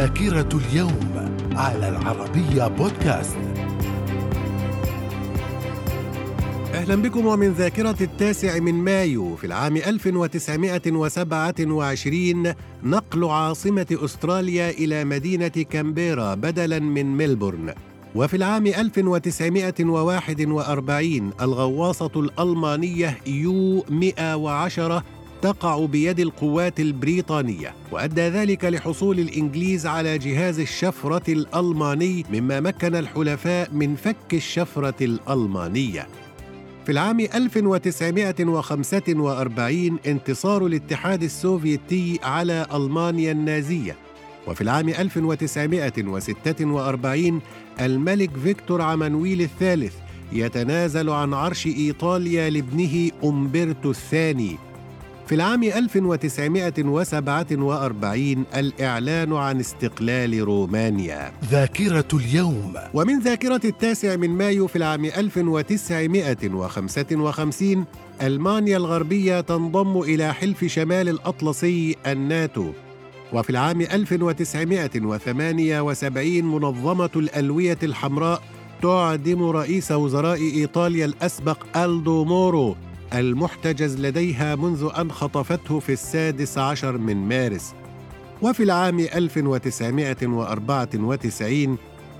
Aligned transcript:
ذاكرة 0.00 0.48
اليوم 0.54 1.10
على 1.52 1.88
العربية 1.88 2.68
بودكاست. 2.68 3.36
أهلا 6.74 6.94
بكم 6.94 7.26
ومن 7.26 7.52
ذاكرة 7.52 7.96
التاسع 8.00 8.58
من 8.58 8.74
مايو 8.74 9.36
في 9.36 9.46
العام 9.46 9.76
1927 9.76 12.52
نقل 12.84 13.24
عاصمة 13.24 13.86
أستراليا 13.92 14.70
إلى 14.70 15.04
مدينة 15.04 15.48
كامبيرا 15.48 16.34
بدلاً 16.34 16.78
من 16.78 17.16
ملبورن 17.16 17.74
وفي 18.14 18.36
العام 18.36 18.66
1941 18.66 21.30
الغواصة 21.40 22.10
الألمانية 22.16 23.18
يو 23.26 23.84
110 23.90 25.04
تقع 25.42 25.86
بيد 25.86 26.20
القوات 26.20 26.80
البريطانية 26.80 27.74
وأدى 27.92 28.20
ذلك 28.20 28.64
لحصول 28.64 29.18
الإنجليز 29.18 29.86
على 29.86 30.18
جهاز 30.18 30.60
الشفرة 30.60 31.32
الألماني 31.32 32.24
مما 32.32 32.60
مكن 32.60 32.94
الحلفاء 32.94 33.68
من 33.72 33.96
فك 33.96 34.34
الشفرة 34.34 35.04
الألمانية. 35.04 36.06
في 36.86 36.92
العام 36.92 37.20
1945 37.20 39.98
انتصار 40.06 40.66
الاتحاد 40.66 41.22
السوفيتي 41.22 42.18
على 42.22 42.66
ألمانيا 42.74 43.32
النازية 43.32 43.96
وفي 44.46 44.60
العام 44.60 44.88
1946 44.88 47.40
الملك 47.80 48.30
فيكتور 48.44 48.82
عمانويل 48.82 49.42
الثالث 49.42 49.94
يتنازل 50.32 51.10
عن 51.10 51.34
عرش 51.34 51.66
إيطاليا 51.66 52.50
لابنه 52.50 53.10
أمبرتو 53.24 53.90
الثاني. 53.90 54.69
في 55.30 55.36
العام 55.36 55.62
1947 55.62 58.44
الإعلان 58.56 59.32
عن 59.32 59.60
استقلال 59.60 60.44
رومانيا. 60.44 61.32
ذاكرة 61.50 62.08
اليوم. 62.14 62.74
ومن 62.94 63.20
ذاكرة 63.20 63.60
التاسع 63.64 64.16
من 64.16 64.30
مايو 64.30 64.66
في 64.66 64.76
العام 64.76 65.04
1955 65.04 67.84
ألمانيا 68.22 68.76
الغربية 68.76 69.40
تنضم 69.40 70.00
إلى 70.00 70.34
حلف 70.34 70.64
شمال 70.64 71.08
الأطلسي 71.08 71.96
الناتو. 72.06 72.70
وفي 73.32 73.50
العام 73.50 73.80
1978 73.80 76.44
منظمة 76.44 77.10
الألوية 77.16 77.78
الحمراء 77.82 78.42
تعدم 78.82 79.42
رئيس 79.42 79.92
وزراء 79.92 80.40
إيطاليا 80.40 81.04
الأسبق 81.04 81.76
ألدو 81.76 82.24
مورو. 82.24 82.76
المحتجز 83.14 84.00
لديها 84.00 84.56
منذ 84.56 84.88
أن 84.98 85.12
خطفته 85.12 85.78
في 85.78 85.92
السادس 85.92 86.58
عشر 86.58 86.98
من 86.98 87.16
مارس. 87.16 87.74
وفي 88.42 88.62
العام 88.62 89.00
1994 89.00 91.78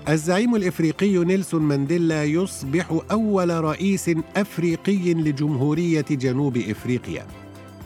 الزعيم 0.09 0.55
الإفريقي 0.55 1.17
نيلسون 1.17 1.61
مانديلا 1.61 2.23
يصبح 2.23 2.99
أول 3.11 3.63
رئيس 3.63 4.11
أفريقي 4.35 5.13
لجمهورية 5.13 6.05
جنوب 6.11 6.57
إفريقيا. 6.57 7.25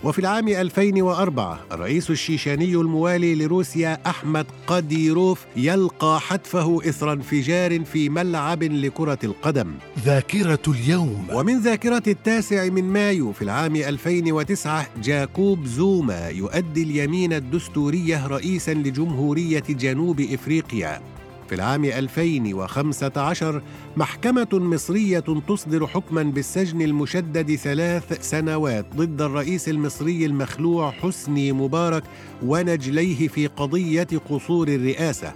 وفي 0.06 0.18
العام 0.18 0.48
2004 0.48 1.60
الرئيس 1.72 2.10
الشيشاني 2.10 2.74
الموالي 2.74 3.34
لروسيا 3.34 3.98
أحمد 4.06 4.46
قديروف 4.66 5.46
يلقى 5.56 6.20
حتفه 6.20 6.88
إثر 6.88 7.12
انفجار 7.12 7.84
في 7.84 8.08
ملعب 8.08 8.62
لكرة 8.62 9.18
القدم. 9.24 9.74
ذاكرة 10.04 10.62
اليوم. 10.68 11.26
ومن 11.32 11.60
ذاكرة 11.60 12.02
التاسع 12.06 12.68
من 12.68 12.84
مايو 12.84 13.32
في 13.32 13.42
العام 13.42 13.76
2009 13.76 14.86
جاكوب 15.02 15.66
زوما 15.66 16.28
يؤدي 16.28 16.82
اليمين 16.82 17.32
الدستورية 17.32 18.26
رئيسا 18.26 18.74
لجمهورية 18.74 19.64
جنوب 19.68 20.20
إفريقيا. 20.20 21.00
في 21.48 21.54
العام 21.54 21.84
2015 21.84 23.62
محكمة 23.96 24.48
مصرية 24.52 25.24
تصدر 25.48 25.86
حكما 25.86 26.22
بالسجن 26.22 26.82
المشدد 26.82 27.54
ثلاث 27.54 28.30
سنوات 28.30 28.86
ضد 28.96 29.22
الرئيس 29.22 29.68
المصري 29.68 30.26
المخلوع 30.26 30.90
حسني 30.90 31.52
مبارك 31.52 32.02
ونجليه 32.42 33.28
في 33.28 33.46
قضية 33.46 34.08
قصور 34.30 34.68
الرئاسة. 34.68 35.32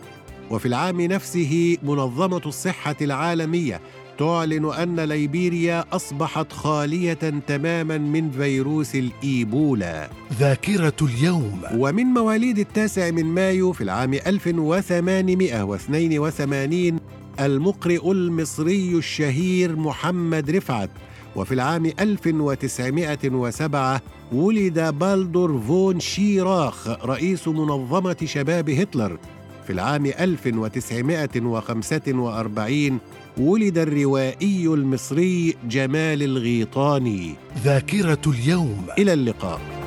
وفي 0.50 0.66
العام 0.66 1.00
نفسه 1.00 1.76
منظمة 1.82 2.43
الصحة 2.47 2.97
العالمية 3.00 3.81
تعلن 4.20 4.72
أن 4.72 5.00
ليبيريا 5.00 5.84
أصبحت 5.92 6.53
خالية 6.53 7.42
تماما 7.47 7.98
من 7.98 8.31
فيروس 8.31 8.94
الإيبولا. 8.94 10.10
ذاكرة 10.38 10.97
اليوم. 11.03 11.62
ومن 11.75 12.04
مواليد 12.04 12.58
التاسع 12.58 13.10
من 13.10 13.25
مايو 13.25 13.72
في 13.72 13.84
العام 13.84 14.14
1882 14.14 17.00
المقرئ 17.41 18.12
المصري 18.12 18.94
الشهير 18.94 19.76
محمد 19.76 20.50
رفعت. 20.50 20.91
وفي 21.37 21.54
العام 21.54 21.92
1907 22.00 24.02
ولد 24.32 24.81
بالدور 24.81 25.60
فون 25.69 26.00
شيراخ 26.00 26.88
رئيس 26.88 27.48
منظمة 27.48 28.16
شباب 28.25 28.70
هتلر. 28.70 29.19
في 29.66 29.72
العام 29.72 30.06
1945 30.06 32.98
ولد 33.38 33.78
الروائي 33.78 34.66
المصري 34.66 35.54
جمال 35.69 36.22
الغيطاني. 36.22 37.34
ذاكرة 37.65 38.20
اليوم. 38.26 38.87
إلى 38.99 39.12
اللقاء. 39.12 39.79